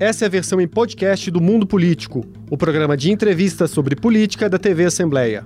[0.00, 4.48] Essa é a versão em podcast do Mundo Político, o programa de entrevistas sobre política
[4.48, 5.44] da TV Assembleia.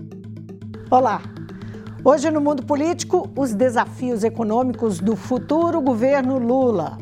[0.88, 1.20] Olá.
[2.04, 6.96] Hoje no Mundo Político, os desafios econômicos do futuro governo Lula.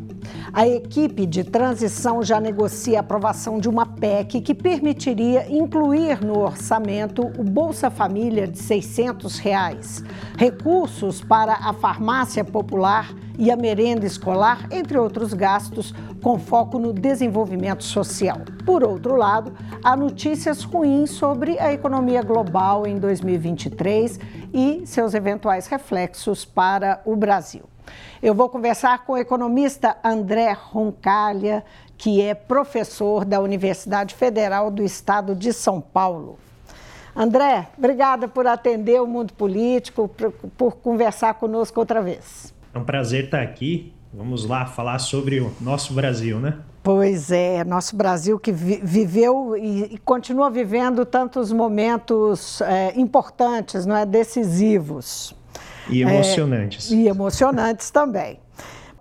[0.50, 6.38] A equipe de transição já negocia a aprovação de uma PEC que permitiria incluir no
[6.38, 10.02] orçamento o Bolsa Família de 600 reais,
[10.38, 16.92] recursos para a farmácia popular e a merenda escolar, entre outros gastos, com foco no
[16.92, 18.38] desenvolvimento social.
[18.64, 24.20] Por outro lado, há notícias ruins sobre a economia global em 2023
[24.52, 27.62] e seus eventuais reflexos para o Brasil.
[28.22, 31.64] Eu vou conversar com o economista André Roncalha,
[31.98, 36.38] que é professor da Universidade Federal do Estado de São Paulo.
[37.14, 42.54] André, obrigada por atender o mundo político, por, por conversar conosco outra vez.
[42.74, 43.92] É um prazer estar aqui.
[44.12, 46.58] Vamos lá falar sobre o nosso Brasil, né?
[46.82, 53.96] Pois é, nosso Brasil que vi viveu e, continua vivendo tantos momentos é, importantes, não
[53.96, 55.34] é, decisivos.
[55.88, 56.90] E emocionantes.
[56.90, 58.38] É, e emocionantes também.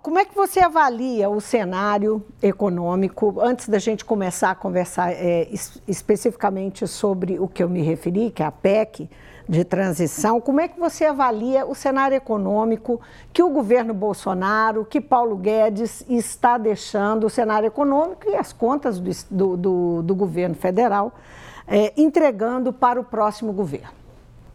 [0.00, 5.46] Como é que você avalia o cenário econômico, antes da gente começar a conversar é,
[5.52, 9.08] es especificamente sobre o que eu me referi, que é a PEC
[9.48, 13.00] de transição, como é que você avalia o cenário econômico
[13.32, 19.00] que o governo Bolsonaro, que Paulo Guedes está deixando, o cenário econômico e as contas
[19.30, 21.14] do, do, do governo federal,
[21.66, 23.90] é, entregando para o próximo governo?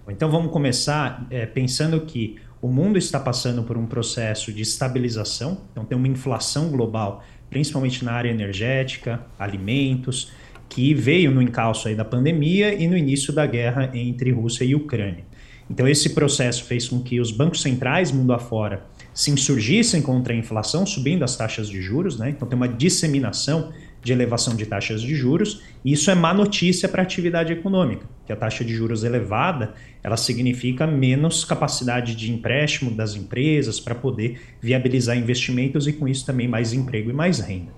[0.09, 5.59] Então vamos começar é, pensando que o mundo está passando por um processo de estabilização,
[5.71, 10.31] então tem uma inflação global, principalmente na área energética, alimentos,
[10.69, 14.75] que veio no encalço aí da pandemia e no início da guerra entre Rússia e
[14.75, 15.25] Ucrânia.
[15.69, 20.37] Então esse processo fez com que os bancos centrais mundo afora se insurgissem contra a
[20.37, 22.29] inflação, subindo as taxas de juros, né?
[22.29, 23.73] Então tem uma disseminação
[24.03, 28.05] de elevação de taxas de juros, e isso é má notícia para a atividade econômica,
[28.25, 29.73] que a taxa de juros elevada,
[30.03, 36.25] ela significa menos capacidade de empréstimo das empresas para poder viabilizar investimentos e com isso
[36.25, 37.73] também mais emprego e mais renda.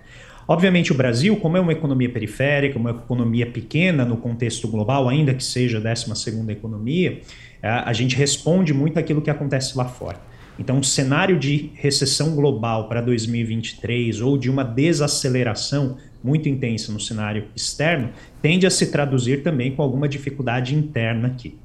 [0.50, 5.32] Obviamente o Brasil, como é uma economia periférica, uma economia pequena no contexto global, ainda
[5.32, 7.22] que seja a 12ª economia,
[7.62, 10.20] a gente responde muito àquilo que acontece lá fora.
[10.58, 17.00] Então, um cenário de recessão global para 2023 ou de uma desaceleração muito intensa no
[17.00, 18.10] cenário externo
[18.42, 21.60] tende a se traduzir também com alguma dificuldade interna aqui.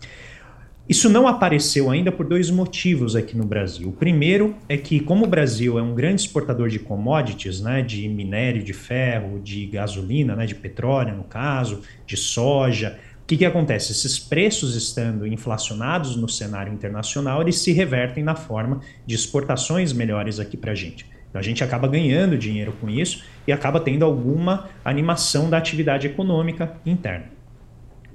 [0.86, 3.88] Isso não apareceu ainda por dois motivos aqui no Brasil.
[3.88, 8.06] O primeiro é que, como o Brasil é um grande exportador de commodities, né, de
[8.06, 13.46] minério de ferro, de gasolina, né, de petróleo no caso, de soja, o que, que
[13.46, 13.92] acontece?
[13.92, 20.38] Esses preços estando inflacionados no cenário internacional, eles se revertem na forma de exportações melhores
[20.38, 21.06] aqui para a gente.
[21.30, 26.06] Então a gente acaba ganhando dinheiro com isso e acaba tendo alguma animação da atividade
[26.06, 27.32] econômica interna.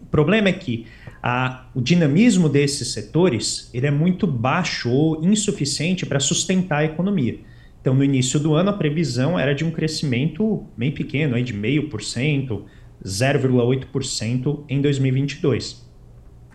[0.03, 0.85] O problema é que
[1.21, 7.39] a, o dinamismo desses setores ele é muito baixo ou insuficiente para sustentar a economia.
[7.81, 11.53] Então, no início do ano, a previsão era de um crescimento bem pequeno, aí de
[11.53, 12.63] 0,5%,
[13.03, 15.87] 0,8% em 2022.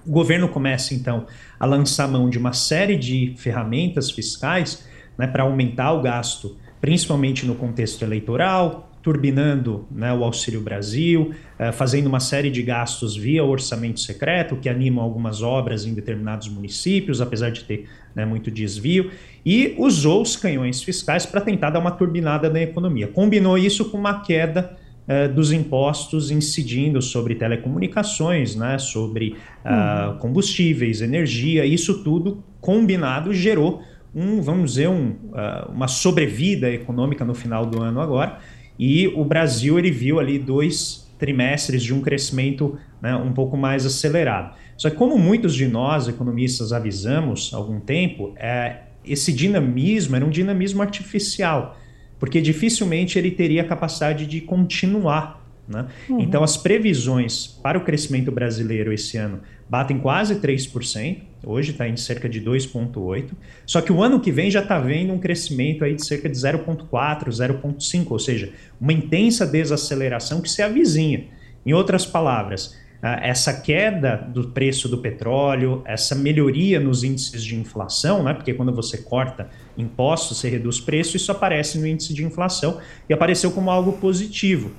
[0.07, 1.27] O governo começa, então,
[1.59, 4.87] a lançar mão de uma série de ferramentas fiscais
[5.17, 11.71] né, para aumentar o gasto, principalmente no contexto eleitoral, turbinando né, o Auxílio Brasil, eh,
[11.73, 17.21] fazendo uma série de gastos via orçamento secreto, que animam algumas obras em determinados municípios,
[17.21, 19.11] apesar de ter né, muito desvio,
[19.45, 23.07] e usou os canhões fiscais para tentar dar uma turbinada na economia.
[23.07, 24.75] Combinou isso com uma queda
[25.07, 33.83] eh, dos impostos incidindo sobre telecomunicações, né, sobre uh, combustíveis, energia, isso tudo combinado gerou
[34.15, 38.39] um, vamos dizer, um, uh, uma sobrevida econômica no final do ano agora.
[38.79, 43.87] E o Brasil ele viu ali dois trimestres de um crescimento né, um pouco mais
[43.87, 44.55] acelerado.
[44.77, 50.25] Só que como muitos de nós economistas avisamos há algum tempo, é, esse dinamismo era
[50.25, 51.79] um dinamismo artificial,
[52.19, 55.45] porque dificilmente ele teria a capacidade de continuar.
[55.69, 55.87] Né?
[56.09, 56.21] Uhum.
[56.21, 61.97] Então as previsões para o crescimento brasileiro esse ano batem quase 3%, hoje está em
[61.97, 63.31] cerca de 2,8%,
[63.67, 66.37] só que o ano que vem já está vendo um crescimento aí de cerca de
[66.37, 71.25] 0,4%, 0,5%, ou seja, uma intensa desaceleração que se avizinha.
[71.65, 78.23] Em outras palavras, essa queda do preço do petróleo, essa melhoria nos índices de inflação,
[78.23, 78.33] né?
[78.33, 83.13] porque quando você corta impostos, você reduz preço, isso aparece no índice de inflação e
[83.13, 84.73] apareceu como algo positivo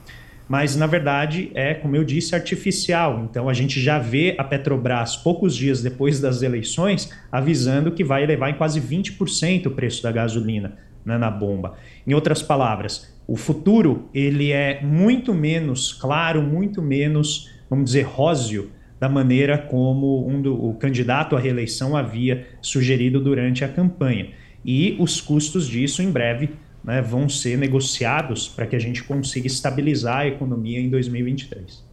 [0.47, 3.27] mas na verdade é, como eu disse, artificial.
[3.29, 8.23] Então a gente já vê a Petrobras, poucos dias depois das eleições, avisando que vai
[8.23, 11.75] elevar em quase 20% o preço da gasolina né, na bomba.
[12.05, 18.69] Em outras palavras, o futuro ele é muito menos claro, muito menos, vamos dizer, róseo
[18.99, 24.29] da maneira como um do, o candidato à reeleição havia sugerido durante a campanha.
[24.63, 26.49] E os custos disso, em breve,
[26.85, 31.83] né, vão ser negociados para que a gente consiga estabilizar a economia em 2023.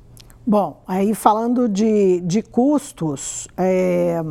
[0.47, 4.23] Bom, aí falando de, de custos, é,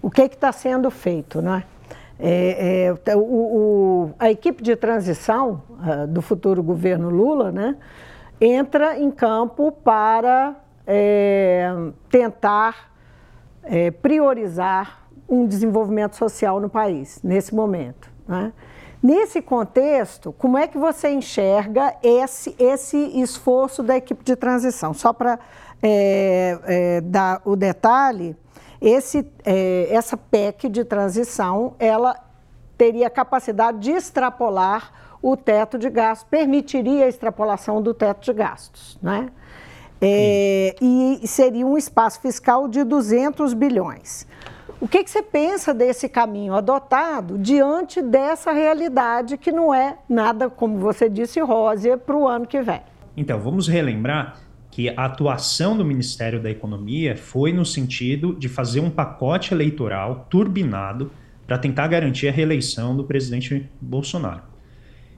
[0.00, 1.64] o que está sendo feito, né?
[2.18, 7.76] É, é, o, o, a equipe de transição uh, do futuro governo Lula né,
[8.40, 11.70] entra em campo para é,
[12.08, 12.90] tentar
[13.62, 18.10] é, priorizar um desenvolvimento social no país, nesse momento.
[18.26, 18.50] Né?
[19.06, 24.92] Nesse contexto, como é que você enxerga esse, esse esforço da equipe de transição?
[24.92, 25.38] Só para
[25.80, 28.36] é, é, dar o detalhe,
[28.82, 32.16] esse, é, essa PEC de transição, ela
[32.76, 34.90] teria capacidade de extrapolar
[35.22, 39.28] o teto de gastos, permitiria a extrapolação do teto de gastos, né?
[40.00, 44.26] É, e seria um espaço fiscal de 200 bilhões.
[44.78, 50.50] O que, que, você pensa desse caminho adotado diante dessa realidade que não é nada,
[50.50, 52.82] como você disse, rósea para o ano que vem?
[53.16, 54.38] Então, vamos relembrar
[54.70, 60.26] que a atuação do Ministério da Economia foi no sentido de fazer um pacote eleitoral
[60.28, 61.10] turbinado
[61.46, 64.42] para tentar garantir a reeleição do presidente Bolsonaro.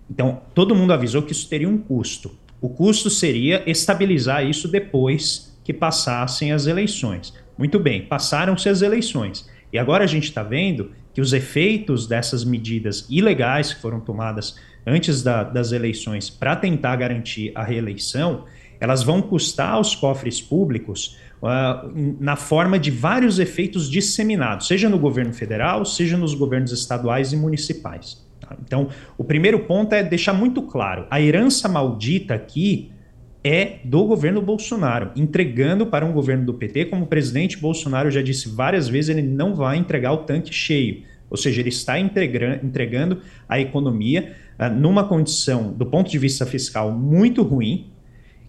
[0.09, 2.31] Então, todo mundo avisou que isso teria um custo.
[2.61, 7.35] O custo seria estabilizar isso depois que passassem as eleições.
[7.59, 9.49] Muito bem, passaram-se as eleições.
[9.73, 14.57] E agora a gente está vendo que os efeitos dessas medidas ilegais que foram tomadas
[14.87, 18.45] antes da, das eleições para tentar garantir a reeleição
[18.81, 21.91] elas vão custar aos cofres públicos uh,
[22.21, 27.37] na forma de vários efeitos disseminados, seja no governo federal, seja nos governos estaduais e
[27.37, 28.25] municipais.
[28.41, 28.57] Tá?
[28.65, 32.93] Então, o primeiro ponto é deixar muito claro: a herança maldita aqui
[33.43, 38.21] é do governo Bolsonaro, entregando para um governo do PT, como o presidente Bolsonaro já
[38.21, 41.03] disse várias vezes, ele não vai entregar o tanque cheio.
[41.31, 46.91] Ou seja, ele está entregando a economia uh, numa condição, do ponto de vista fiscal,
[46.91, 47.91] muito ruim,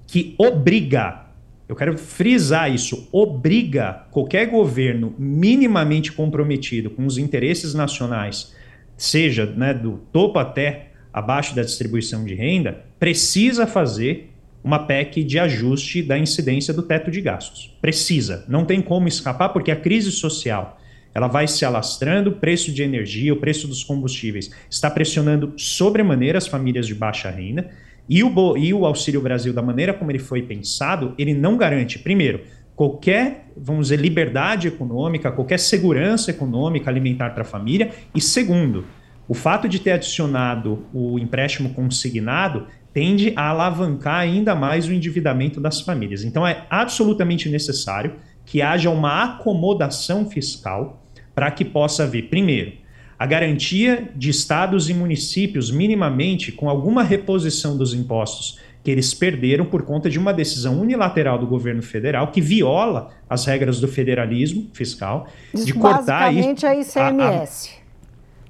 [0.08, 1.28] que obriga,
[1.68, 8.56] eu quero frisar isso, obriga qualquer governo minimamente comprometido com os interesses nacionais,
[8.98, 14.29] seja né, do topo até abaixo da distribuição de renda, precisa fazer
[14.64, 17.76] uma PEC de ajuste da incidência do teto de gastos.
[17.82, 20.78] Precisa, não tem como escapar, porque a crise social
[21.14, 26.38] ela vai se alastrando, o preço de energia, o preço dos combustíveis está pressionando sobremaneira
[26.38, 27.70] as famílias de baixa renda
[28.08, 32.00] e o, e o Auxílio Brasil, da maneira como ele foi pensado, ele não garante,
[32.00, 32.42] primeiro,
[32.76, 37.92] qualquer, vamos dizer, liberdade econômica, qualquer segurança econômica alimentar para a família.
[38.16, 38.86] E segundo,
[39.28, 42.66] o fato de ter adicionado o empréstimo consignado
[43.00, 46.26] tende a alavancar ainda mais o endividamento das famílias.
[46.26, 48.16] Então é absolutamente necessário
[48.46, 51.02] que haja uma acomodação fiscal
[51.34, 52.74] para que possa haver, primeiro,
[53.18, 59.66] a garantia de estados e municípios, minimamente, com alguma reposição dos impostos que eles perderam
[59.66, 64.68] por conta de uma decisão unilateral do governo federal que viola as regras do federalismo
[64.74, 67.70] fiscal, Isso de cortar basicamente é ICMS.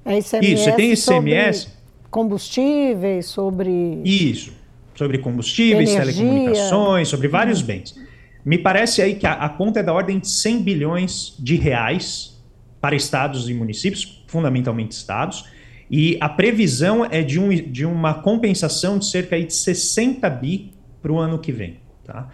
[0.04, 0.14] A, a...
[0.16, 1.79] É ICMS Isso, você tem ICMS sobre
[2.10, 4.52] combustíveis, sobre Isso,
[4.96, 6.24] sobre combustíveis, energia.
[6.24, 7.96] telecomunicações, sobre vários bens.
[8.44, 12.38] Me parece aí que a, a conta é da ordem de 100 bilhões de reais
[12.82, 15.46] para estados e municípios, fundamentalmente estados,
[15.92, 21.12] e a previsão é de, um, de uma compensação de cerca de 60 bi para
[21.12, 21.78] o ano que vem.
[22.06, 22.30] Tá?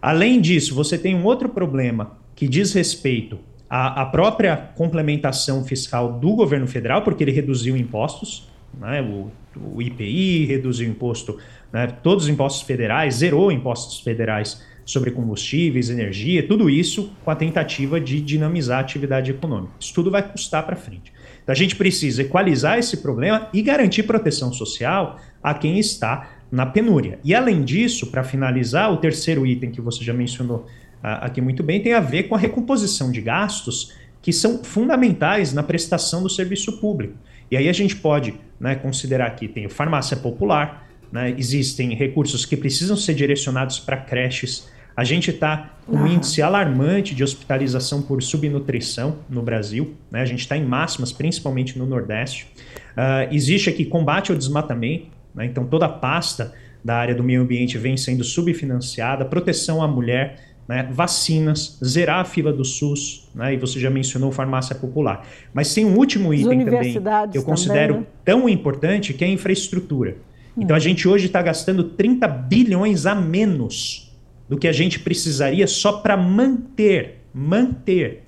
[0.00, 3.38] Além disso, você tem um outro problema que diz respeito
[3.68, 8.48] à, à própria complementação fiscal do governo federal, porque ele reduziu impostos,
[8.80, 9.02] né?
[9.02, 9.30] o,
[9.74, 11.38] o IPI reduziu imposto,
[11.72, 11.86] né?
[12.02, 18.00] todos os impostos federais, zerou impostos federais sobre combustíveis, energia, tudo isso com a tentativa
[18.00, 19.72] de dinamizar a atividade econômica.
[19.78, 21.12] Isso tudo vai custar para frente.
[21.42, 26.66] Então a gente precisa equalizar esse problema e garantir proteção social a quem está na
[26.66, 27.18] penúria.
[27.24, 31.62] E além disso, para finalizar, o terceiro item que você já mencionou uh, aqui muito
[31.62, 36.28] bem tem a ver com a recomposição de gastos que são fundamentais na prestação do
[36.28, 37.14] serviço público.
[37.52, 42.56] E aí a gente pode né, considerar que tem farmácia popular, né, existem recursos que
[42.56, 48.22] precisam ser direcionados para creches, a gente está com um índice alarmante de hospitalização por
[48.22, 49.94] subnutrição no Brasil.
[50.10, 50.22] Né?
[50.22, 52.46] A gente está em máximas, principalmente no Nordeste.
[52.92, 55.44] Uh, existe aqui combate ao desmatamento, né?
[55.44, 60.51] então toda a pasta da área do meio ambiente vem sendo subfinanciada, proteção à mulher
[60.68, 65.26] né, vacinas, zerar a fila do SUS, né, e você já mencionou farmácia popular.
[65.52, 66.92] Mas tem um último item também
[67.30, 68.16] que eu considero também, né?
[68.24, 70.16] tão importante, que é a infraestrutura.
[70.56, 70.62] Hum.
[70.62, 74.12] Então a gente hoje está gastando 30 bilhões a menos
[74.48, 78.24] do que a gente precisaria só para manter, manter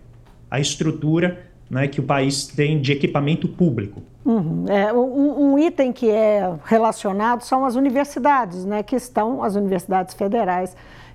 [0.50, 4.02] a estrutura né, que o país tem de equipamento público.
[4.24, 4.64] Uhum.
[4.68, 10.14] É, um, um, item que é relacionado são as universidades, né, que estão, as universidades
[10.14, 10.74] federais,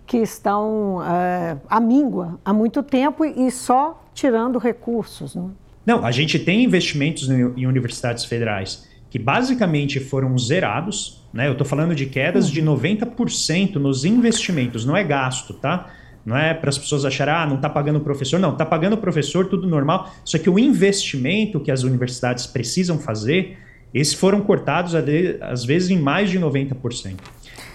[0.10, 5.36] que estão é, à míngua há muito tempo e só tirando recursos.
[5.36, 5.48] Né?
[5.86, 11.24] Não, a gente tem investimentos em universidades federais que basicamente foram zerados.
[11.32, 11.48] Né?
[11.48, 12.54] Eu estou falando de quedas uhum.
[12.54, 15.92] de 90% nos investimentos, não é gasto, tá?
[16.26, 18.40] Não é para as pessoas acharem, ah, não está pagando o professor.
[18.40, 20.12] Não, está pagando o professor, tudo normal.
[20.26, 23.58] Só que o investimento que as universidades precisam fazer,
[23.94, 27.16] esses foram cortados, às vezes, em mais de 90%.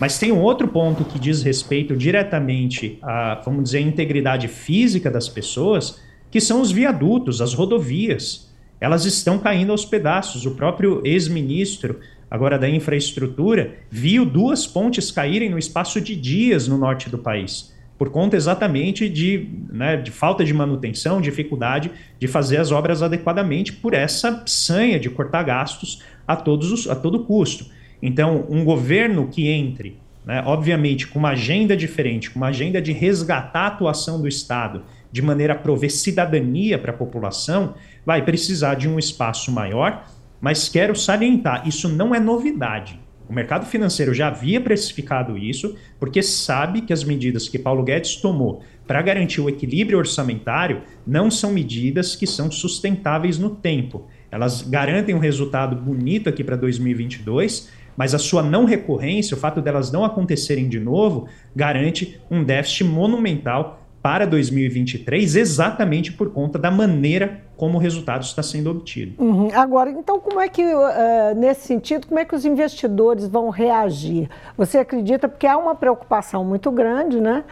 [0.00, 5.10] Mas tem um outro ponto que diz respeito diretamente à, vamos dizer, a integridade física
[5.10, 8.52] das pessoas, que são os viadutos, as rodovias.
[8.80, 10.46] Elas estão caindo aos pedaços.
[10.46, 16.76] O próprio ex-ministro, agora da infraestrutura, viu duas pontes caírem no espaço de dias no
[16.76, 22.56] norte do país por conta exatamente de, né, de falta de manutenção, dificuldade de fazer
[22.56, 27.66] as obras adequadamente por essa sanha de cortar gastos a, todos os, a todo custo.
[28.06, 29.96] Então, um governo que entre,
[30.26, 34.82] né, obviamente, com uma agenda diferente, com uma agenda de resgatar a atuação do Estado
[35.10, 37.72] de maneira a prover cidadania para a população,
[38.04, 40.06] vai precisar de um espaço maior,
[40.38, 43.00] mas quero salientar, isso não é novidade.
[43.26, 48.16] O mercado financeiro já havia precificado isso, porque sabe que as medidas que Paulo Guedes
[48.16, 54.06] tomou para garantir o equilíbrio orçamentário não são medidas que são sustentáveis no tempo.
[54.30, 59.60] Elas garantem um resultado bonito aqui para 2022, mas a sua não recorrência, o fato
[59.60, 66.70] delas não acontecerem de novo, garante um déficit monumental para 2023, exatamente por conta da
[66.70, 69.14] maneira como o resultado está sendo obtido.
[69.18, 69.48] Uhum.
[69.54, 74.28] Agora, então, como é que, uh, nesse sentido, como é que os investidores vão reagir?
[74.58, 77.44] Você acredita, porque há uma preocupação muito grande, né,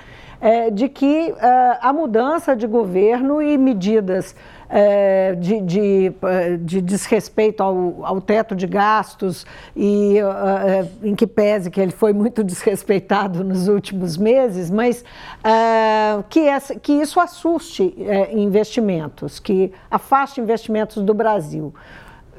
[0.42, 1.36] é, de que uh,
[1.80, 4.34] a mudança de governo e medidas
[4.74, 9.44] é, de, de, é, de, desrespeito ao, ao, teto de gastos
[9.76, 15.04] e uh, em que pese que ele foi muito desrespeitado nos últimos meses, mas
[16.30, 17.94] que, essa, que, isso assuste
[18.32, 21.74] investimentos, que afaste investimentos do Brasil.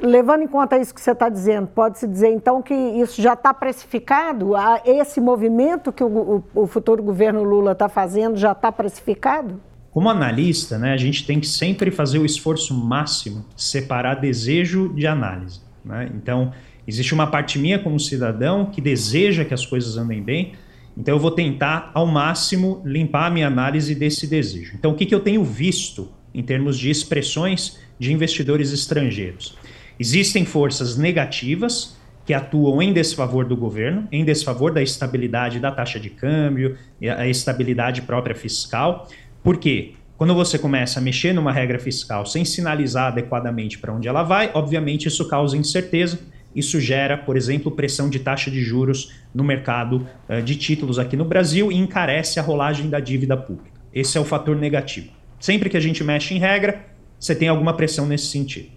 [0.02, 3.54] Levando em conta isso que você está dizendo, pode-se dizer então que isso já está
[3.54, 4.54] precificado?
[4.86, 9.62] Esse movimento que o, o futuro governo Lula está fazendo já está precificado?
[9.94, 15.06] Como analista, né, a gente tem que sempre fazer o esforço máximo, separar desejo de
[15.06, 15.62] análise.
[15.86, 16.10] Né?
[16.16, 16.52] Então,
[16.88, 20.54] existe uma parte minha como cidadão que deseja que as coisas andem bem,
[20.98, 24.74] então eu vou tentar ao máximo limpar a minha análise desse desejo.
[24.76, 29.56] Então, o que, que eu tenho visto em termos de expressões de investidores estrangeiros?
[30.00, 31.96] Existem forças negativas
[32.26, 36.78] que atuam em desfavor do governo, em desfavor da estabilidade da taxa de câmbio,
[37.18, 39.10] a estabilidade própria fiscal.
[39.44, 39.92] Por quê?
[40.18, 44.50] Quando você começa a mexer numa regra fiscal sem sinalizar adequadamente para onde ela vai,
[44.54, 46.18] obviamente isso causa incerteza.
[46.56, 51.18] Isso gera, por exemplo, pressão de taxa de juros no mercado uh, de títulos aqui
[51.18, 53.82] no Brasil e encarece a rolagem da dívida pública.
[53.94, 55.10] Esse é o fator negativo.
[55.40, 56.86] Sempre que a gente mexe em regra,
[57.20, 58.70] você tem alguma pressão nesse sentido.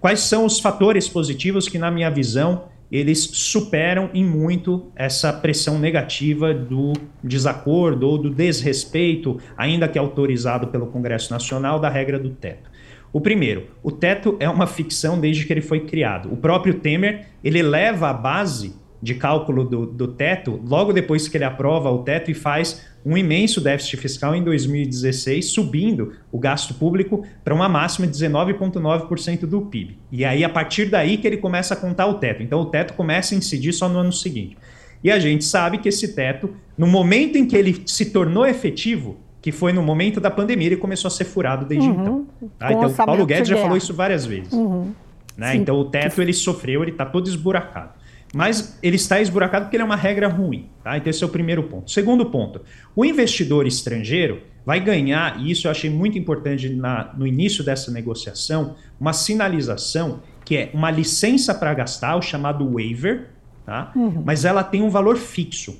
[0.00, 5.78] Quais são os fatores positivos que, na minha visão, eles superam em muito essa pressão
[5.78, 6.92] negativa do
[7.24, 12.70] desacordo ou do desrespeito, ainda que autorizado pelo Congresso Nacional, da regra do teto.
[13.10, 16.30] O primeiro, o teto é uma ficção desde que ele foi criado.
[16.30, 21.36] O próprio Temer, ele leva a base de cálculo do, do teto logo depois que
[21.36, 26.72] ele aprova o teto e faz um imenso déficit fiscal em 2016, subindo o gasto
[26.74, 29.98] público para uma máxima de 19,9% do PIB.
[30.12, 32.44] E aí, a partir daí que ele começa a contar o teto.
[32.44, 34.56] Então, o teto começa a incidir só no ano seguinte.
[35.02, 39.18] E a gente sabe que esse teto, no momento em que ele se tornou efetivo,
[39.40, 42.00] que foi no momento da pandemia, ele começou a ser furado desde uhum.
[42.00, 42.26] então.
[42.56, 42.72] Tá?
[42.72, 44.52] Então, o Paulo Guedes já falou isso várias vezes.
[44.52, 44.92] Uhum.
[45.36, 45.56] Né?
[45.56, 48.00] Então, o teto ele sofreu, ele está todo esburacado.
[48.34, 50.70] Mas ele está esburacado porque ele é uma regra ruim.
[50.82, 50.96] Tá?
[50.96, 51.90] Então, esse é o primeiro ponto.
[51.90, 52.62] Segundo ponto:
[52.96, 57.90] o investidor estrangeiro vai ganhar, e isso eu achei muito importante na, no início dessa
[57.90, 63.28] negociação, uma sinalização que é uma licença para gastar, o chamado waiver,
[63.64, 63.92] tá?
[63.94, 64.22] Uhum.
[64.24, 65.76] mas ela tem um valor fixo.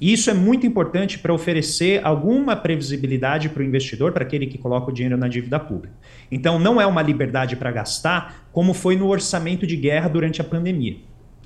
[0.00, 4.56] E isso é muito importante para oferecer alguma previsibilidade para o investidor, para aquele que
[4.56, 5.94] coloca o dinheiro na dívida pública.
[6.32, 10.44] Então, não é uma liberdade para gastar como foi no orçamento de guerra durante a
[10.44, 10.96] pandemia.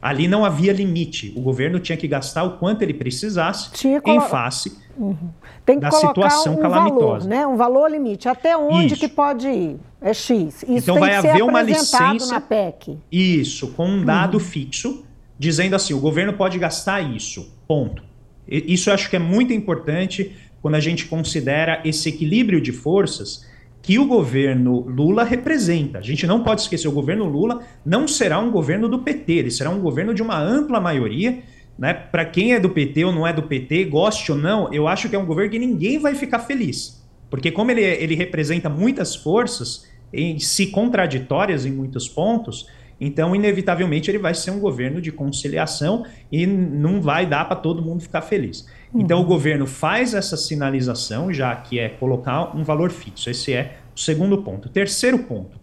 [0.05, 1.33] Ali não havia limite.
[1.35, 3.71] O governo tinha que gastar o quanto ele precisasse
[4.05, 5.17] em face uhum.
[5.65, 7.27] Tem que da situação um calamitosa.
[7.27, 7.47] Valor, né?
[7.47, 8.29] Um valor limite.
[8.29, 8.97] Até onde Isso.
[9.01, 9.79] que pode ir?
[10.03, 10.63] É X.
[10.63, 12.27] Isso então vai haver uma licença.
[12.27, 12.99] Na PEC.
[13.11, 14.41] Isso, com um dado uhum.
[14.41, 15.07] fixo,
[15.39, 17.57] dizendo assim: o governo pode gastar isso.
[17.67, 18.03] Ponto.
[18.47, 23.47] Isso eu acho que é muito importante quando a gente considera esse equilíbrio de forças
[23.85, 25.99] que o governo Lula representa.
[25.99, 29.51] A gente não pode esquecer, o governo Lula não será um governo do PT, ele
[29.51, 31.41] será um governo de uma ampla maioria.
[31.79, 31.93] Né?
[31.93, 35.11] Para quem é do PT ou não é do PT, goste ou não, eu acho
[35.11, 37.05] que é um governo que ninguém vai ficar feliz.
[37.29, 42.67] Porque como ele, ele representa muitas forças, em si contraditórias em muitos pontos,
[43.01, 47.83] então, inevitavelmente, ele vai ser um governo de conciliação e não vai dar para todo
[47.83, 48.67] mundo ficar feliz.
[48.95, 53.29] Então, o governo faz essa sinalização, já que é colocar um valor fixo.
[53.29, 54.67] Esse é o segundo ponto.
[54.67, 55.59] O terceiro ponto.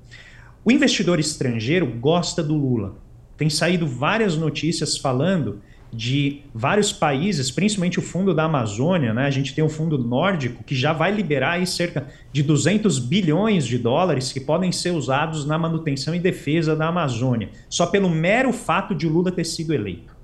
[0.66, 2.96] O investidor estrangeiro gosta do Lula.
[3.38, 5.62] Tem saído várias notícias falando
[5.94, 9.26] de vários países, principalmente o fundo da Amazônia, né?
[9.26, 13.66] A gente tem um fundo nórdico que já vai liberar aí cerca de 200 bilhões
[13.66, 18.54] de dólares que podem ser usados na manutenção e defesa da Amazônia, só pelo mero
[18.54, 20.16] fato de o Lula ter sido eleito.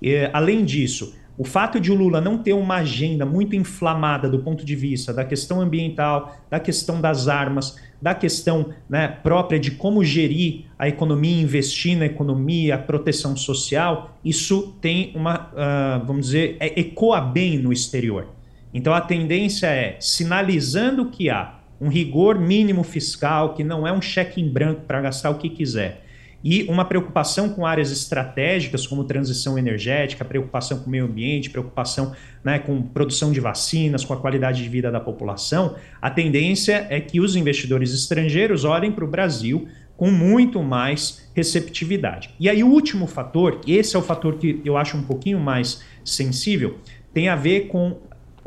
[0.00, 4.40] E, além disso, o fato de o Lula não ter uma agenda muito inflamada do
[4.40, 9.70] ponto de vista da questão ambiental, da questão das armas, da questão né, própria de
[9.70, 16.26] como gerir a economia, investir na economia, a proteção social, isso tem uma, uh, vamos
[16.26, 18.28] dizer, é, ecoa bem no exterior.
[18.74, 24.02] Então a tendência é, sinalizando que há um rigor mínimo fiscal, que não é um
[24.02, 26.04] cheque em branco para gastar o que quiser,
[26.42, 32.14] e uma preocupação com áreas estratégicas como transição energética, preocupação com o meio ambiente, preocupação
[32.42, 37.00] né, com produção de vacinas, com a qualidade de vida da população, a tendência é
[37.00, 42.34] que os investidores estrangeiros olhem para o Brasil com muito mais receptividade.
[42.40, 45.82] E aí o último fator, esse é o fator que eu acho um pouquinho mais
[46.02, 46.78] sensível,
[47.12, 47.98] tem a ver com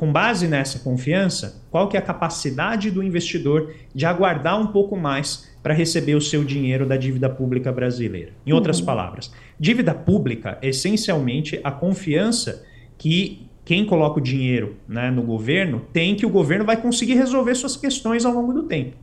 [0.04, 4.98] com base nessa confiança, qual que é a capacidade do investidor de aguardar um pouco
[4.98, 8.34] mais para receber o seu dinheiro da dívida pública brasileira.
[8.46, 8.86] Em outras uhum.
[8.86, 12.66] palavras, dívida pública é essencialmente a confiança
[12.98, 17.56] que quem coloca o dinheiro né, no governo tem que o governo vai conseguir resolver
[17.56, 18.98] suas questões ao longo do tempo.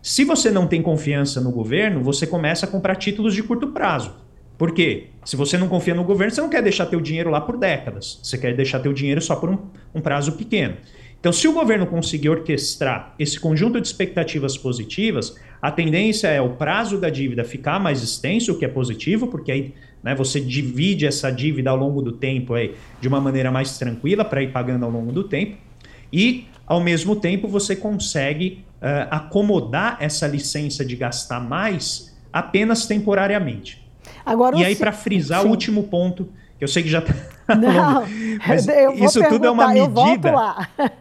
[0.00, 4.14] Se você não tem confiança no governo, você começa a comprar títulos de curto prazo.
[4.56, 5.08] Por quê?
[5.24, 8.20] Se você não confia no governo, você não quer deixar teu dinheiro lá por décadas.
[8.22, 9.58] Você quer deixar teu dinheiro só por um,
[9.94, 10.76] um prazo pequeno.
[11.18, 16.50] Então, se o governo conseguir orquestrar esse conjunto de expectativas positivas, a tendência é o
[16.50, 21.06] prazo da dívida ficar mais extenso, o que é positivo, porque aí né, você divide
[21.06, 24.84] essa dívida ao longo do tempo aí, de uma maneira mais tranquila para ir pagando
[24.84, 25.56] ao longo do tempo.
[26.12, 33.83] E, ao mesmo tempo, você consegue uh, acomodar essa licença de gastar mais apenas temporariamente.
[34.24, 35.48] Agora, e aí, para frisar Sim.
[35.48, 37.14] o último ponto, que eu sei que já está.
[37.54, 38.04] Não,
[39.04, 40.32] isso tudo é uma medida.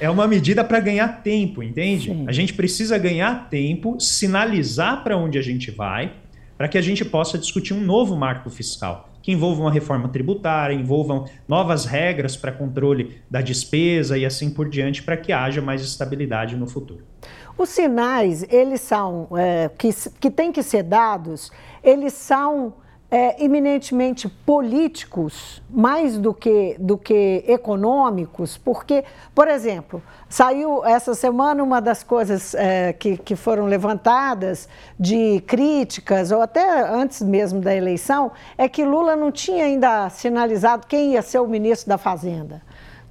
[0.00, 2.10] é uma medida para ganhar tempo, entende?
[2.10, 2.24] Sim.
[2.28, 6.12] A gente precisa ganhar tempo, sinalizar para onde a gente vai,
[6.56, 10.74] para que a gente possa discutir um novo marco fiscal, que envolva uma reforma tributária,
[10.74, 15.82] envolvam novas regras para controle da despesa e assim por diante, para que haja mais
[15.82, 17.04] estabilidade no futuro.
[17.58, 19.90] Os sinais, eles são, é, que,
[20.20, 21.50] que têm que ser dados,
[21.82, 22.74] eles são
[23.10, 31.62] é, eminentemente políticos, mais do que, do que econômicos, porque, por exemplo, saiu essa semana
[31.62, 37.74] uma das coisas é, que, que foram levantadas de críticas, ou até antes mesmo da
[37.74, 42.60] eleição, é que Lula não tinha ainda sinalizado quem ia ser o ministro da Fazenda.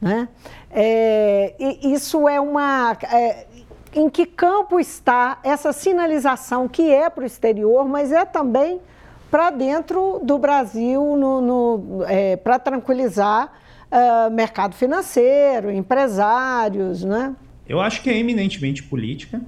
[0.01, 0.27] Né?
[0.69, 2.97] É, isso é uma.
[3.11, 3.47] É,
[3.95, 8.81] em que campo está essa sinalização que é para o exterior, mas é também
[9.31, 13.53] para dentro do Brasil no, no é, para tranquilizar
[13.89, 17.35] uh, mercado financeiro, empresários, né?
[17.67, 19.41] Eu acho que é eminentemente política.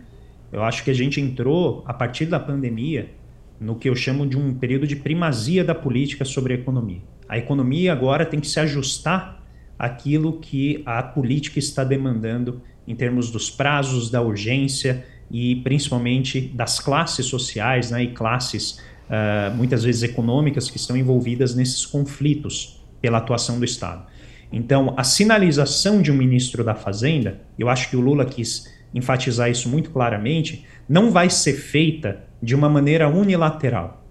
[0.51, 3.11] Eu acho que a gente entrou, a partir da pandemia,
[3.59, 7.01] no que eu chamo de um período de primazia da política sobre a economia.
[7.27, 9.43] A economia agora tem que se ajustar
[9.77, 16.79] àquilo que a política está demandando em termos dos prazos, da urgência e principalmente das
[16.79, 23.17] classes sociais né, e classes uh, muitas vezes econômicas que estão envolvidas nesses conflitos pela
[23.17, 24.05] atuação do Estado.
[24.51, 29.49] Então, a sinalização de um ministro da Fazenda, eu acho que o Lula quis enfatizar
[29.49, 34.05] isso muito claramente, não vai ser feita de uma maneira unilateral.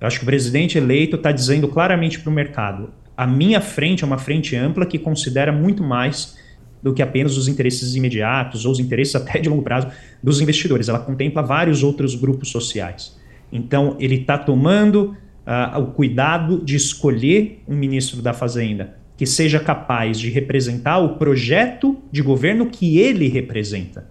[0.00, 4.02] Eu acho que o presidente eleito está dizendo claramente para o mercado: a minha frente
[4.02, 6.38] é uma frente ampla que considera muito mais
[6.82, 9.88] do que apenas os interesses imediatos ou os interesses até de longo prazo
[10.22, 10.88] dos investidores.
[10.88, 13.16] Ela contempla vários outros grupos sociais.
[13.52, 15.16] Então, ele está tomando
[15.46, 21.16] uh, o cuidado de escolher um ministro da Fazenda que seja capaz de representar o
[21.16, 24.10] projeto de governo que ele representa.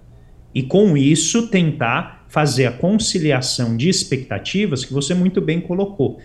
[0.56, 6.20] E com isso tentar fazer a conciliação de expectativas que você muito bem colocou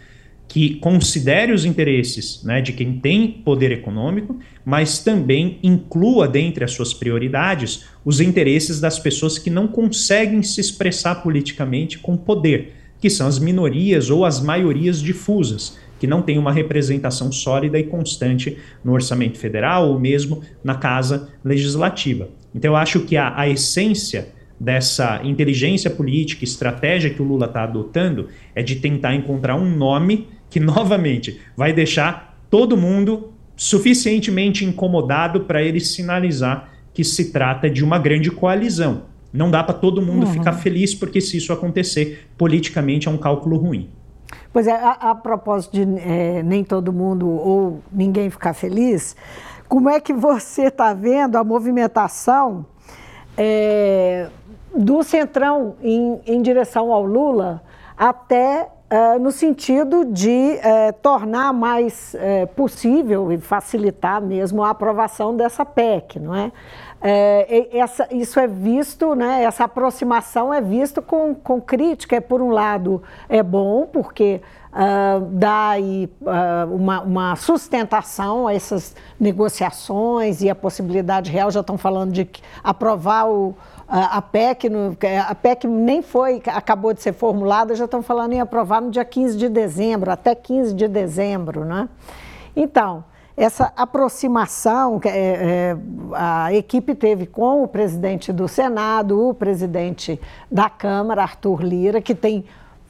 [0.48, 6.72] que considere os interesses né, de quem tem poder econômico, mas também inclua dentre as
[6.72, 13.10] suas prioridades os interesses das pessoas que não conseguem se expressar politicamente com poder, que
[13.10, 18.56] são as minorias ou as maiorias difusas, que não têm uma representação sólida e constante
[18.84, 22.28] no orçamento federal ou mesmo na casa legislativa.
[22.54, 24.28] Então, eu acho que a, a essência
[24.58, 30.28] dessa inteligência política, estratégia que o Lula está adotando, é de tentar encontrar um nome
[30.56, 37.84] que novamente vai deixar todo mundo suficientemente incomodado para ele sinalizar que se trata de
[37.84, 39.02] uma grande coalizão.
[39.30, 40.32] Não dá para todo mundo uhum.
[40.32, 43.90] ficar feliz, porque se isso acontecer, politicamente é um cálculo ruim.
[44.50, 49.14] Pois é, a, a propósito de é, nem todo mundo ou ninguém ficar feliz,
[49.68, 52.64] como é que você está vendo a movimentação
[53.36, 54.30] é,
[54.74, 57.62] do Centrão em, em direção ao Lula
[57.94, 65.36] até Uh, no sentido de uh, tornar mais uh, possível e facilitar mesmo a aprovação
[65.36, 66.52] dessa PEC, não é?
[67.00, 72.20] Essa, isso é visto, né, essa aproximação é visto com, com crítica.
[72.20, 74.40] Por um lado, é bom, porque
[75.30, 76.10] dá aí,
[76.70, 82.28] uma, uma sustentação a essas negociações e a possibilidade real, já estão falando de
[82.62, 83.54] aprovar o,
[83.88, 88.40] a, PEC, no, a PEC nem foi, acabou de ser formulada, já estão falando em
[88.40, 91.88] aprovar no dia 15 de dezembro, até 15 de dezembro, né?
[92.54, 93.04] Então,
[93.36, 95.76] essa aproximação que é, é,
[96.14, 100.20] a equipe teve com o presidente do Senado, o presidente
[100.50, 102.44] da Câmara, Arthur Lira, que tem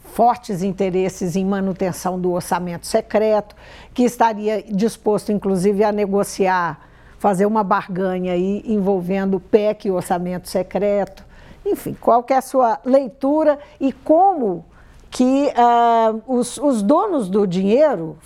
[0.04, 3.56] fortes interesses em manutenção do orçamento secreto,
[3.92, 6.86] que estaria disposto, inclusive, a negociar
[7.18, 11.24] fazer uma barganha aí envolvendo PEC e orçamento secreto.
[11.64, 14.64] Enfim, qual é a sua leitura e como
[15.10, 18.16] que uh, os, os, donos do dinheiro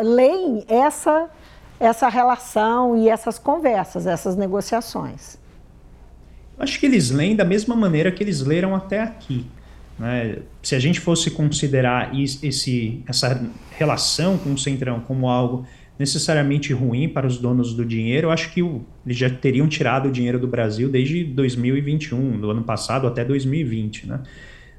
[0.00, 1.28] leem essa,
[1.78, 5.38] essa relação e essas conversas, essas negociações?
[6.58, 9.44] Acho que eles leem da mesma maneira que eles leram até aqui.
[9.98, 10.38] Né?
[10.62, 15.66] Se a gente fosse considerar esse, essa relação com o Centrão como algo
[15.98, 18.30] necessariamente ruim para os donos do dinheiro.
[18.30, 23.06] Acho que eles já teriam tirado o dinheiro do Brasil desde 2021, do ano passado
[23.06, 24.20] até 2020, né?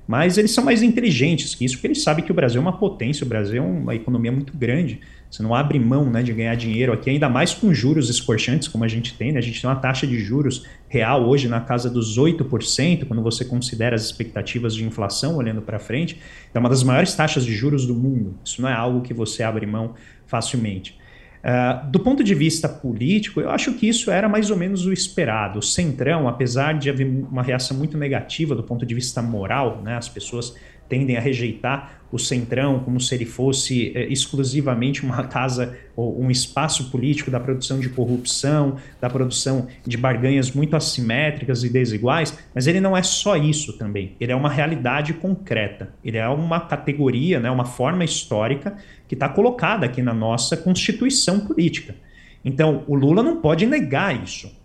[0.07, 2.77] Mas eles são mais inteligentes que isso, porque eles sabem que o Brasil é uma
[2.77, 5.01] potência, o Brasil é uma economia muito grande.
[5.29, 8.83] Você não abre mão né, de ganhar dinheiro aqui, ainda mais com juros escorchantes, como
[8.83, 9.31] a gente tem.
[9.31, 9.39] Né?
[9.39, 13.43] A gente tem uma taxa de juros real hoje na casa dos 8%, quando você
[13.43, 16.19] considera as expectativas de inflação olhando para frente.
[16.53, 18.35] É uma das maiores taxas de juros do mundo.
[18.43, 20.97] Isso não é algo que você abre mão facilmente.
[21.37, 24.91] Uh, do ponto de vista político, eu acho que isso era mais ou menos o
[24.91, 25.59] esperado.
[25.59, 29.95] O Centrão, apesar de haver uma reação muito negativa do ponto de vista moral, né,
[29.95, 30.55] as pessoas
[30.87, 36.31] tendem a rejeitar o Centrão como se ele fosse é, exclusivamente uma casa ou um
[36.31, 42.67] espaço político da produção de corrupção, da produção de barganhas muito assimétricas e desiguais, mas
[42.67, 44.15] ele não é só isso também.
[44.19, 45.93] Ele é uma realidade concreta.
[46.03, 51.41] Ele é uma categoria, né, uma forma histórica que está colocada aqui na nossa constituição
[51.41, 51.95] política.
[52.43, 54.55] Então, o Lula não pode negar isso.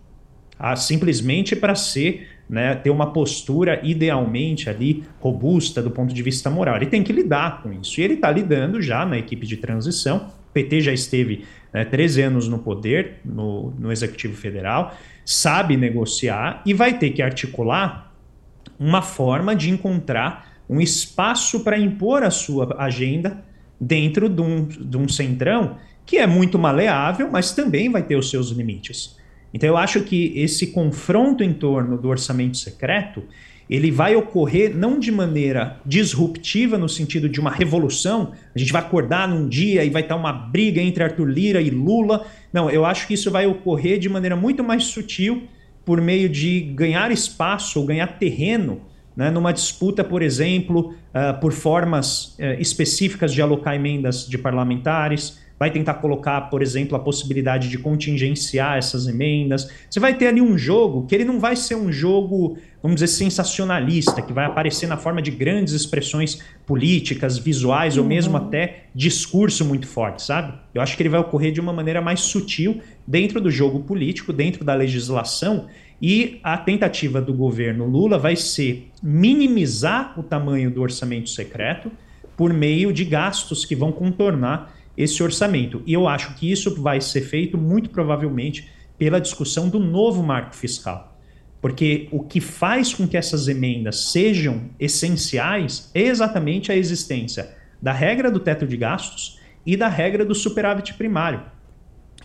[0.57, 6.49] Ah, simplesmente para ser né, ter uma postura idealmente ali robusta do ponto de vista
[6.49, 6.75] moral.
[6.75, 7.99] Ele tem que lidar com isso.
[7.99, 10.27] E ele está lidando já na equipe de transição.
[10.49, 16.61] O PT já esteve né, 13 anos no poder, no, no Executivo Federal, sabe negociar
[16.65, 18.13] e vai ter que articular
[18.79, 23.43] uma forma de encontrar um espaço para impor a sua agenda
[23.79, 28.29] dentro de um, de um centrão que é muito maleável, mas também vai ter os
[28.29, 29.17] seus limites.
[29.53, 33.23] Então eu acho que esse confronto em torno do orçamento secreto,
[33.69, 38.81] ele vai ocorrer não de maneira disruptiva no sentido de uma revolução, a gente vai
[38.81, 42.25] acordar num dia e vai estar uma briga entre Arthur Lira e Lula.
[42.51, 45.43] Não, eu acho que isso vai ocorrer de maneira muito mais sutil
[45.85, 48.81] por meio de ganhar espaço ou ganhar terreno
[49.15, 55.39] né, numa disputa, por exemplo, uh, por formas uh, específicas de alocar emendas de parlamentares,
[55.63, 59.69] vai tentar colocar, por exemplo, a possibilidade de contingenciar essas emendas.
[59.89, 63.07] Você vai ter ali um jogo que ele não vai ser um jogo, vamos dizer,
[63.07, 68.03] sensacionalista, que vai aparecer na forma de grandes expressões políticas, visuais uhum.
[68.03, 70.53] ou mesmo até discurso muito forte, sabe?
[70.73, 74.33] Eu acho que ele vai ocorrer de uma maneira mais sutil dentro do jogo político,
[74.33, 75.67] dentro da legislação.
[76.01, 81.89] E a tentativa do governo Lula vai ser minimizar o tamanho do orçamento secreto,
[82.35, 85.81] por meio de gastos que vão contornar esse orçamento.
[85.85, 90.55] E eu acho que isso vai ser feito muito provavelmente pela discussão do novo marco
[90.55, 91.17] fiscal.
[91.61, 97.91] Porque o que faz com que essas emendas sejam essenciais é exatamente a existência da
[97.91, 101.41] regra do teto de gastos e da regra do superávit primário,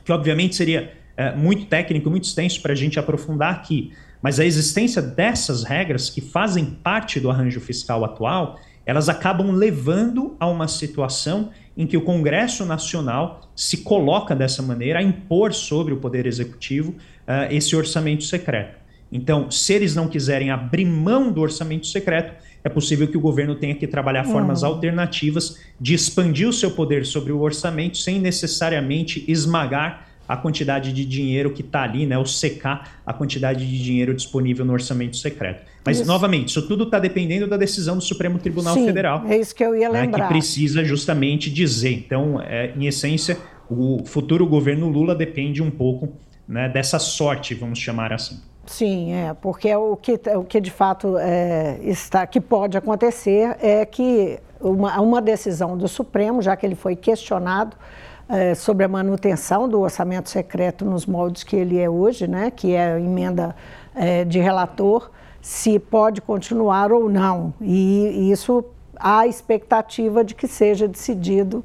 [0.04, 3.92] que obviamente seria é, muito técnico, muito extenso para a gente aprofundar aqui.
[4.20, 10.34] Mas a existência dessas regras que fazem parte do arranjo fiscal atual, elas acabam levando
[10.40, 15.92] a uma situação em que o Congresso Nacional se coloca dessa maneira a impor sobre
[15.92, 18.78] o Poder Executivo uh, esse orçamento secreto.
[19.12, 22.32] Então, se eles não quiserem abrir mão do orçamento secreto,
[22.64, 24.68] é possível que o governo tenha que trabalhar formas uhum.
[24.68, 31.04] alternativas de expandir o seu poder sobre o orçamento sem necessariamente esmagar a quantidade de
[31.06, 35.64] dinheiro que está ali, né, ou secar a quantidade de dinheiro disponível no orçamento secreto.
[35.84, 36.06] Mas, isso.
[36.06, 39.24] novamente, isso tudo está dependendo da decisão do Supremo Tribunal Sim, Federal.
[39.26, 40.18] É isso que eu ia lembrar.
[40.18, 41.92] Né, que precisa justamente dizer.
[41.92, 43.38] Então, é, em essência,
[43.70, 46.12] o futuro governo Lula depende um pouco
[46.46, 48.38] né, dessa sorte, vamos chamar assim.
[48.66, 53.86] Sim, é, porque o que, o que de fato é, está, que pode acontecer é
[53.86, 57.74] que uma, uma decisão do Supremo, já que ele foi questionado,
[58.28, 62.74] é, sobre a manutenção do orçamento secreto nos moldes que ele é hoje, né, que
[62.74, 63.56] é a emenda
[63.94, 65.10] é, de relator,
[65.40, 67.54] se pode continuar ou não.
[67.60, 68.64] E, isso
[68.98, 71.64] há expectativa de que seja decidido.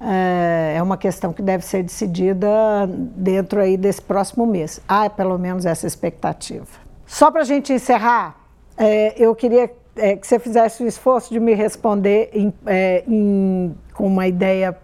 [0.00, 2.48] É, é uma questão que deve ser decidida
[2.88, 4.80] dentro aí desse próximo mês.
[4.86, 6.66] Há pelo menos essa expectativa.
[7.06, 8.36] Só para a gente encerrar,
[8.76, 13.74] é, eu queria é, que você fizesse o esforço de me responder em, é, em,
[13.94, 14.76] com uma ideia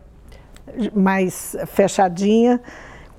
[0.95, 2.61] mais fechadinha,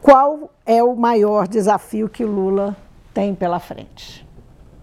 [0.01, 2.75] qual é o maior desafio que Lula
[3.13, 4.25] tem pela frente,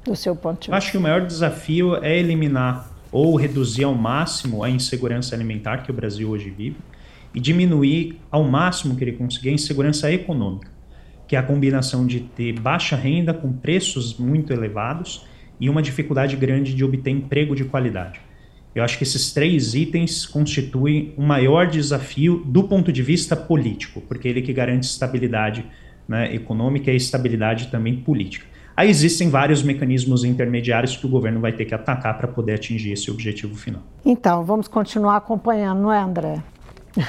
[0.04, 0.76] do seu ponto de vista?
[0.76, 5.90] Acho que o maior desafio é eliminar ou reduzir ao máximo a insegurança alimentar que
[5.90, 6.76] o Brasil hoje vive
[7.34, 10.70] e diminuir ao máximo que ele conseguir a insegurança econômica,
[11.26, 15.26] que é a combinação de ter baixa renda com preços muito elevados
[15.60, 18.20] e uma dificuldade grande de obter emprego de qualidade.
[18.78, 24.00] Eu acho que esses três itens constituem o maior desafio do ponto de vista político,
[24.02, 25.66] porque ele que garante estabilidade
[26.06, 28.46] né, econômica e estabilidade também política.
[28.76, 32.92] Aí existem vários mecanismos intermediários que o governo vai ter que atacar para poder atingir
[32.92, 33.82] esse objetivo final.
[34.04, 36.40] Então, vamos continuar acompanhando, não é, André?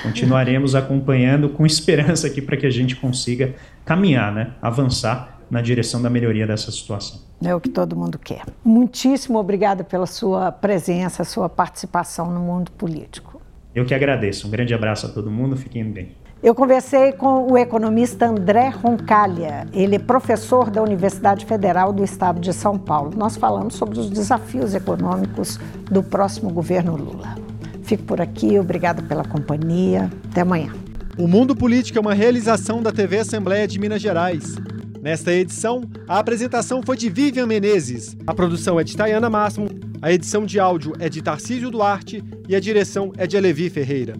[0.02, 3.54] Continuaremos acompanhando com esperança aqui para que a gente consiga
[3.86, 7.22] caminhar, né, avançar na direção da melhoria dessa situação.
[7.44, 8.44] É o que todo mundo quer.
[8.64, 13.42] Muitíssimo obrigada pela sua presença, sua participação no mundo político.
[13.74, 14.48] Eu que agradeço.
[14.48, 15.56] Um grande abraço a todo mundo.
[15.56, 16.12] Fiquem bem.
[16.42, 19.68] Eu conversei com o economista André Roncalha.
[19.74, 23.12] Ele é professor da Universidade Federal do Estado de São Paulo.
[23.16, 25.60] Nós falamos sobre os desafios econômicos
[25.92, 27.36] do próximo governo Lula.
[27.84, 28.58] Fico por aqui.
[28.58, 30.10] Obrigada pela companhia.
[30.32, 30.72] Até amanhã.
[31.18, 34.56] O Mundo Político é uma realização da TV Assembleia de Minas Gerais.
[35.02, 39.70] Nesta edição, a apresentação foi de Vivian Menezes, a produção é de Tayana Máximo,
[40.02, 44.16] a edição de áudio é de Tarcísio Duarte e a direção é de Alevi Ferreira.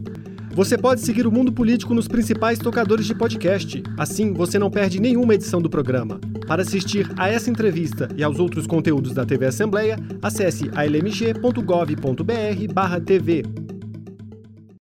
[0.54, 3.84] Você pode seguir o Mundo Político nos principais tocadores de podcast.
[3.98, 6.20] Assim, você não perde nenhuma edição do programa.
[6.48, 13.69] Para assistir a essa entrevista e aos outros conteúdos da TV Assembleia, acesse almg.gov.br/tv.